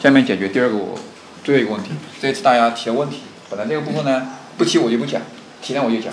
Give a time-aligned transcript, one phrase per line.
[0.00, 0.78] 下面解决第二个
[1.42, 1.90] 最后一个问题，
[2.20, 5.20] 这次大家提的问题，本来这个部分呢不提我就不讲，
[5.62, 6.12] 提了我就讲。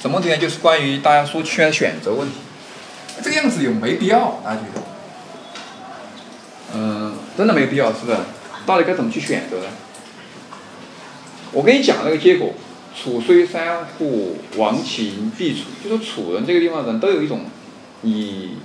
[0.00, 0.36] 什么问题呢？
[0.36, 2.34] 就是关于大家说区员选择问题，
[3.22, 4.40] 这个样子有没必要？
[4.44, 4.82] 大家觉得？
[6.74, 8.18] 嗯，真的没必要，是不是？
[8.66, 9.66] 到底该怎么去选择呢？
[11.52, 12.52] 我跟你讲那个结果，
[13.00, 15.66] 楚虽三户，亡秦必楚。
[15.84, 17.42] 就说楚人这个地方人都有一种
[18.00, 18.56] 你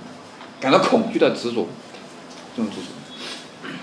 [0.60, 1.68] 感到恐惧的执着，
[2.56, 2.97] 这种执着。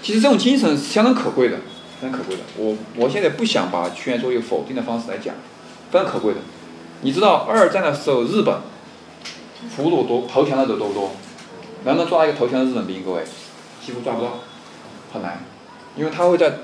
[0.06, 1.58] 其实这种精神是相当可贵的，
[2.00, 2.44] 非常可贵的。
[2.58, 5.34] 我我现在不想把屈原做一个否定的方式来讲，
[5.90, 6.42] 非常可贵的。
[7.02, 8.60] 你知道二战的时候日本
[9.76, 11.16] 俘虏多投降的人多不多？
[11.86, 13.04] 能不能抓一个投降的日本兵？
[13.04, 13.24] 各位，
[13.84, 14.42] 几乎抓不到，
[15.12, 15.44] 很难，
[15.96, 16.60] 因为他会在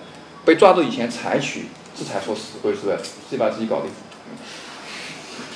[0.45, 1.65] 被抓住以前采取。
[1.93, 3.91] 制裁措施，会是不是自己把自己搞定？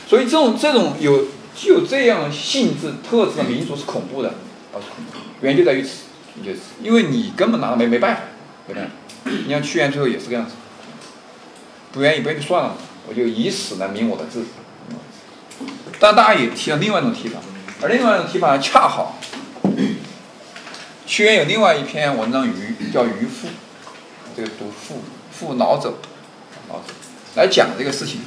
[0.06, 4.30] 所以这种这种有具有这样性质特质的民族是恐怖的，
[4.74, 4.76] 啊，
[5.40, 6.04] 原因就在于此，
[6.44, 8.22] 就是因为你根本拿没没办法，
[8.68, 8.90] 对不对？
[9.46, 10.54] 你像屈原最后也是这样子，
[11.92, 12.76] 不愿意不愿意算了，
[13.08, 14.44] 我就以死来明我的志。
[16.00, 17.40] 但大家也提了另外一种提法，
[17.82, 19.18] 而另外一种提法恰好，
[21.06, 23.48] 屈原有另外一篇文章《渔》，叫《渔父》，
[24.36, 25.02] 这个读父
[25.32, 25.96] 父老者。
[26.68, 26.86] 老者，
[27.36, 28.22] 来讲这个事情，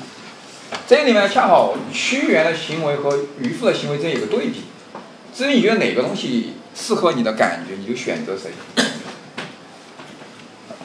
[0.87, 4.63] 这里面恰好屈原的行为和渔父的行为之间有个对比。
[5.35, 8.53] 至于你觉得哪个东西适合你的感觉，你就选择谁。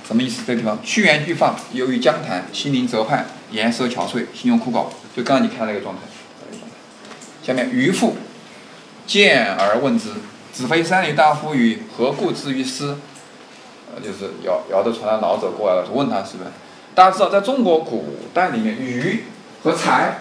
[0.06, 0.42] 什么意思？
[0.46, 6.02] 这个地方，屈原巨放，游于江潭，心灵泽畔，颜色憔悴，心胸枯槁，就刚刚你看那个状态。
[7.42, 8.16] 下面渔父
[9.06, 10.10] 见而问之
[10.52, 11.84] ：“子非三闾大夫与？
[11.96, 12.98] 何故之于斯？”
[13.96, 16.50] 呃，就是尧尧的传的老者过来了，就问他是不是？
[16.96, 19.24] 大家知道，在中国古代里面，鱼
[19.64, 20.20] 和财，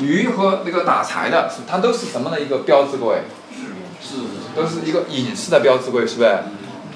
[0.00, 2.96] 鱼和那个打财的，是它都是什么的一个标志？
[2.96, 3.22] 各位，
[4.00, 4.16] 是
[4.54, 6.38] 都是一个隐士的标志，各位是不是？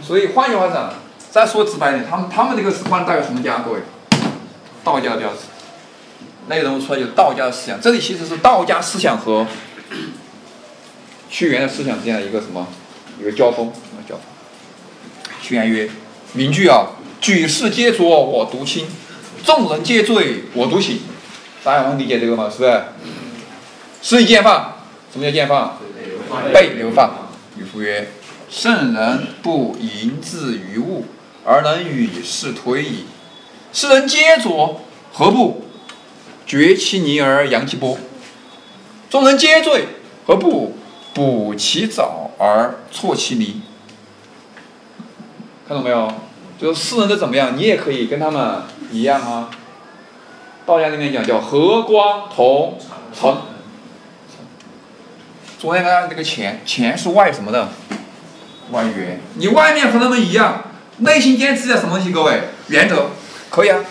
[0.02, 0.92] 所以换句话讲，
[1.30, 3.58] 再说直白点，他们他们那个是官代表什么家？
[3.58, 3.80] 各位，
[4.84, 5.38] 道家的标志，
[6.48, 7.80] 内容出来就是道家的思想。
[7.80, 9.46] 这里其实是道家思想和
[11.28, 12.66] 屈原的思想之间的一个什么
[13.20, 13.72] 一个交锋？
[14.08, 14.24] 交锋。
[15.42, 15.90] 屈原曰
[16.34, 18.86] ：“名句啊。”举世皆浊我独清，
[19.42, 21.00] 众人皆醉我独醒。
[21.64, 22.48] 大家能理解这个吗？
[22.48, 22.82] 是不是？
[24.02, 24.74] 诗以见放。
[25.10, 25.78] 什么叫见放？
[26.52, 27.28] 被流放。
[27.56, 28.10] 渔夫曰
[28.48, 31.04] ：“圣人不淫志于物，
[31.44, 33.04] 而能与世推矣。
[33.72, 34.82] 世人皆浊，
[35.12, 35.64] 何不
[36.46, 37.98] 决其泥而扬其波？
[39.08, 39.86] 众人皆醉，
[40.26, 40.76] 何不
[41.14, 43.62] 补其藻而错其泥？”
[45.66, 46.12] 看懂没有？
[46.58, 49.50] 就是世人都怎么样，你也可以跟他们一样啊。
[50.64, 52.78] 道家里面讲叫和光同
[53.12, 53.34] 尘。
[55.58, 57.68] 昨天看这个钱，钱是外什么的？
[58.70, 59.20] 外援。
[59.36, 60.64] 你外面和他们一样，
[60.98, 62.12] 内心坚持的什么东西？
[62.12, 63.10] 各位，原则，
[63.50, 63.84] 可以啊。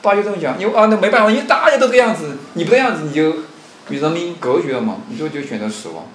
[0.00, 3.36] 大家这么讲，因为啊，那没办法，因为大家都这样子，你不这样子，你就
[3.90, 6.06] 与人民隔绝了嘛，你就就选择死亡。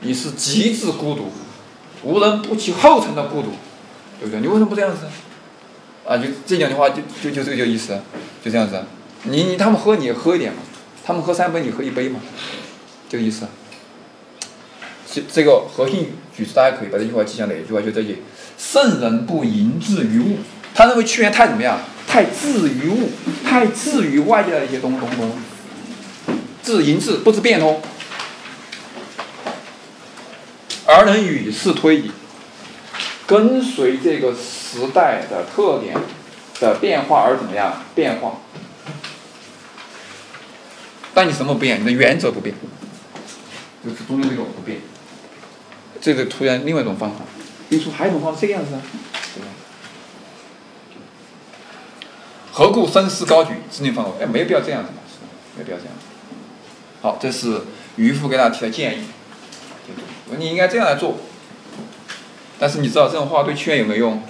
[0.00, 1.32] 你是极致孤独，
[2.02, 3.52] 无人不其后尘的孤独。
[4.18, 4.40] 对不对？
[4.40, 5.04] 你为什么不这样子？
[6.08, 8.00] 啊，就这两句话，就就就这个就意思，
[8.42, 8.82] 就这样子。
[9.24, 10.60] 你你他们喝，你喝一点嘛。
[11.04, 12.18] 他们喝三杯，你喝一杯嘛，
[13.10, 13.46] 这个意思。
[15.16, 17.54] 这这个核心句子，大家可以把这句话记下来。
[17.54, 18.22] 一句话就这句：
[18.58, 20.36] 圣人不淫志于物。
[20.74, 21.80] 他认为屈原太怎么样？
[22.06, 23.08] 太志于物，
[23.42, 25.32] 太志于外界的一些东东东。
[26.62, 27.80] 志淫志，不知变通，
[30.84, 32.10] 而能与世推移。
[33.26, 35.96] 跟随这个时代的特点
[36.60, 38.40] 的变化而怎么样变化？
[41.14, 41.80] 但你什么不变？
[41.80, 42.54] 你的原则不变，
[43.82, 44.78] 就是中间这个不变。
[46.06, 47.24] 这个突然另外一种方法，
[47.68, 48.82] 你说还有一种方法这个样子啊？
[52.52, 54.12] 何故声势高举，制定范围？
[54.20, 55.16] 哎，没有必要这样子嘛，是
[55.58, 55.92] 没必要这样。
[57.02, 57.62] 好，这是
[57.96, 59.02] 渔夫给大家提的建议，
[60.38, 61.18] 你应该这样来做。
[62.60, 64.22] 但是你知道这种话对屈原有没有用？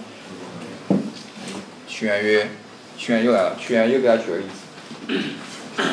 [1.87, 2.49] 屈原曰
[2.97, 4.51] ：“屈原又来了。”屈原又给他举个例子：“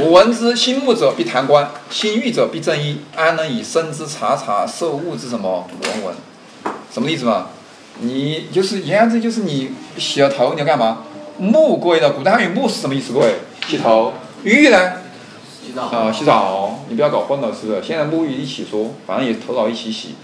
[0.01, 2.99] 吾闻之，心慕者必弹冠，心欲者必正衣。
[3.15, 6.15] 安能以身之察察，受物之什么闻闻？”
[6.91, 7.47] 什么意思嘛？
[7.99, 10.99] 你就是言下之意就是你洗了头你要干嘛？
[11.41, 13.13] 沐各位的古代汉语沐是什么意思？
[13.13, 13.35] 各位
[13.67, 14.13] 洗头，
[14.43, 14.93] 浴呢？
[15.75, 17.81] 啊，洗澡，你不要搞混了，是不是？
[17.83, 20.15] 现在沐浴一起说，反正也头脑一起洗。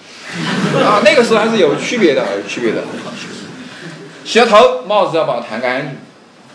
[0.76, 2.84] 啊，那个时候还是有区别的，有区别的。
[4.24, 5.98] 洗了头，帽子要把它弹干净。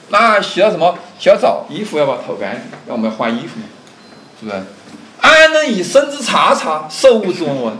[0.08, 0.96] 那洗了什么？
[1.18, 3.66] 洗了澡，衣服要把它脱干净，那我们要换衣服嘛，
[4.38, 4.62] 是不是？
[5.20, 7.74] 安能以身之察察，受物之闻闻？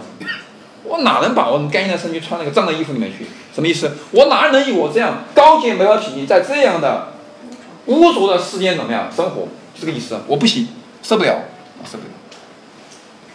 [0.85, 3.27] 我哪能把我干净的身躯穿那个脏的衣服里面去？
[3.55, 3.97] 什么意思？
[4.11, 7.13] 我哪能以我这样高洁美好体型，在这样的
[7.87, 9.49] 污浊的世间怎么样生活？
[9.79, 10.69] 这个意思，我不行，
[11.03, 11.37] 受不了，
[11.85, 12.11] 受不了。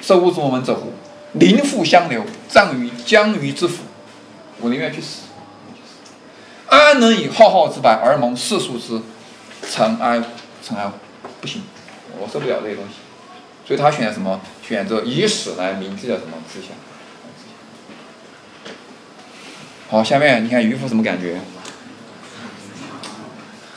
[0.02, 0.94] 受物之我们者乎？
[1.34, 3.84] 临腹相留，葬于江鱼之腹。
[4.62, 5.29] 我宁愿去死。
[6.70, 9.02] 安能以浩浩之白而蒙世俗之
[9.70, 10.22] 尘埃？
[10.64, 10.92] 尘埃
[11.42, 11.64] 不行，
[12.20, 12.92] 我受不了这些东西。
[13.66, 14.42] 所以他选什么？
[14.62, 16.72] 选择以死来铭记的什么志向？
[19.90, 21.40] 好，下面你看渔夫什么感觉？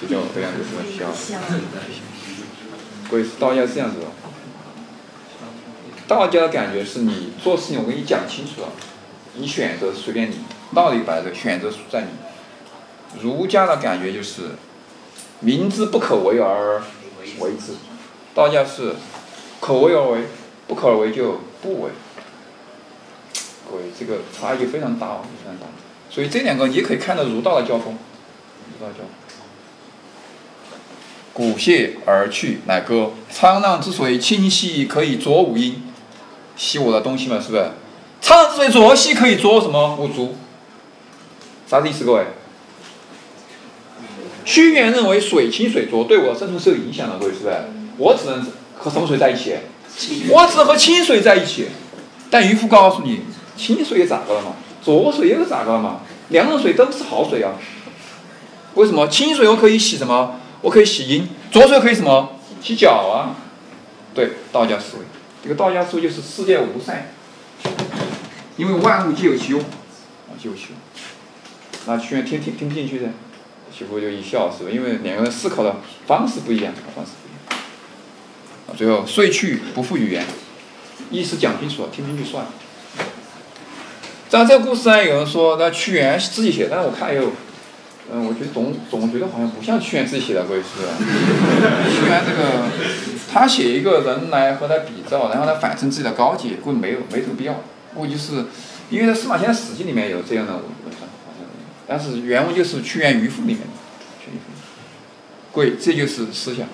[0.00, 1.12] 就叫这样子什么香？
[3.08, 4.06] 鬼是道家这样子的。
[6.08, 8.68] 道家的感觉是你做事情，我跟你讲清楚了，
[9.34, 10.40] 你选择随便你，
[10.74, 12.08] 道理摆着，选择在你。
[13.20, 14.52] 儒家的感觉就是
[15.40, 16.82] 明知不可为而
[17.38, 17.74] 为之，
[18.34, 18.94] 道家是
[19.60, 20.22] 可为而为，
[20.66, 21.90] 不可为就不为。
[23.70, 25.66] 各位，这个差异非常大，非常大。
[26.10, 29.06] 所以这两个你也可以看到儒道的交锋，儒道交锋。
[31.32, 33.12] 鼓谢而去，乃歌。
[33.32, 35.82] 沧浪之水清兮，可以濯吾缨。
[36.54, 37.70] 洗我的东西嘛，是不是？
[38.20, 39.96] 沧浪之水浊兮，可以濯什么？
[39.96, 40.36] 吾足。
[41.66, 42.26] 啥子意思，各位？
[44.44, 47.56] 屈原认为水清水浊对我的生存是有影响的，各位是不是？
[47.98, 48.46] 我只能
[48.78, 49.54] 和什么水在一起？
[50.30, 51.68] 我只和清水在一起。
[52.30, 53.20] 但渔夫告诉你，
[53.56, 54.52] 清水也咋个了嘛？
[54.82, 56.00] 浊水又咋个了嘛？
[56.30, 57.52] 两种水都是好水啊。
[58.74, 59.06] 为什么？
[59.08, 60.40] 清水我可以洗什么？
[60.62, 61.28] 我可以洗阴。
[61.50, 62.36] 浊水可以什么？
[62.62, 63.36] 洗脚啊。
[64.14, 65.02] 对，道家思维。
[65.42, 67.12] 这个道家思维就是世界无善，
[68.56, 70.78] 因为万物皆有其用，啊，皆有其用。
[71.86, 73.06] 那屈原听听听不进去噻，
[73.76, 74.70] 媳妇就一笑，是吧？
[74.70, 75.76] 因为两个人思考的
[76.06, 77.62] 方式不一样，方式不一样。
[78.68, 80.24] 啊，最后睡去不复语言，
[81.10, 82.50] 意思讲清楚了，听不进去算了。
[84.30, 87.32] 但这个故事呢，有人说那屈原自己写，但是我看有，
[88.12, 90.66] 嗯，我觉得总总觉得好像不像屈原自己写的，各位是。
[91.90, 92.64] 屈原这个，
[93.32, 97.60] 他写一个人来和他比照，然后他反衬自己的高洁，估计没有没这个必要。
[97.94, 98.46] 估计是，
[98.88, 100.54] 因为在司马迁的《史记》里面有这样的
[101.86, 103.66] 但是原文就是屈原渔父里面的。
[104.20, 104.44] 屈原渔父
[105.52, 106.66] 贵，这就是思想。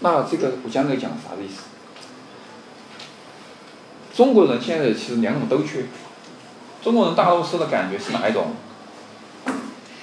[0.00, 1.62] 那这个我讲这个讲啥的意思？
[4.14, 5.86] 中国人现在其实两种都缺。
[6.82, 8.54] 中国人大多数的感觉是哪一种？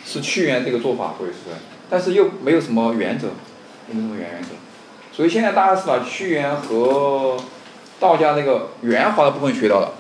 [0.06, 1.38] 是屈原这个做法，或者是，
[1.90, 3.30] 但是又没有什么原则，
[3.88, 4.50] 没有什么原原则。
[5.12, 7.38] 所以现在大家是把屈原和
[8.00, 9.95] 道家那个圆滑的部分学到了，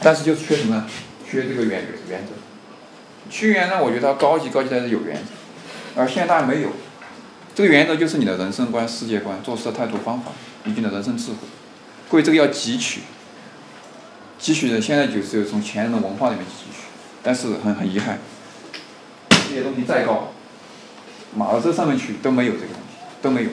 [0.00, 0.86] 但是就是缺什么呢？
[1.28, 2.32] 缺这个原原则。
[3.30, 6.70] 屈原呢，我觉得他高级高级在是有原则，而现在大家没有。
[7.54, 10.30] 这个原则就是你的人生观、世界观、做事的态度、方法，
[10.64, 11.38] 以及你的人生智慧。
[12.08, 13.00] 各位，这个要汲取。
[14.40, 16.86] 汲取的现在就是从前人的文化里面汲取，
[17.22, 18.20] 但是很很遗憾，
[19.28, 20.32] 这些东西再高，
[21.34, 23.50] 码到这上面去都没有这个东西，都没有。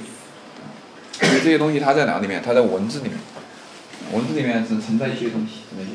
[1.20, 2.42] 所以这些东西它在哪里面？
[2.46, 3.18] 它在文字里面，
[4.14, 5.95] 文字里面只存在一些东西，那些东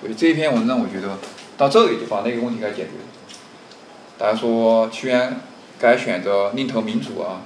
[0.00, 1.18] 所以这一篇文章我觉得
[1.56, 3.04] 到这里就把那个问题给解决了。
[4.16, 5.40] 大家说屈原
[5.78, 7.42] 该选择另投民主啊？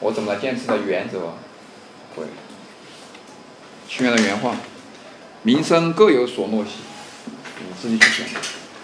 [0.00, 1.34] 我怎么来坚持的原则啊？
[2.14, 2.24] 会。
[3.88, 4.54] 屈原的原话。
[5.42, 6.70] 民生各有所诺兮，
[7.60, 8.26] 你自己去选。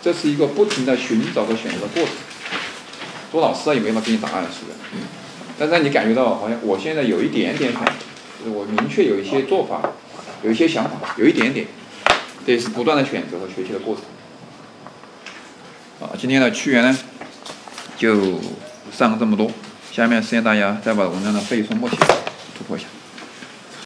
[0.01, 2.13] 这是一个不停的寻找和选择的过程。
[3.33, 4.75] 做老师啊也没法给你答案，是的。
[5.59, 9.91] 但是你感觉到好像我现在有一点点，就是我明确有一些做法，
[10.43, 11.67] 有一些想法，有一点点。
[12.47, 14.05] 这是不断的选择和学习的过程。
[16.01, 16.99] 啊，今天的屈原呢，
[17.97, 18.41] 就
[18.93, 19.51] 上这么多。
[19.91, 21.97] 下面实验大家再把文章的背诵默写
[22.59, 22.87] 突破一下。